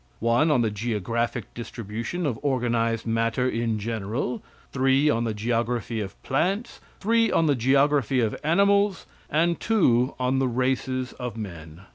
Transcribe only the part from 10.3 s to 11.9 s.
the races of men.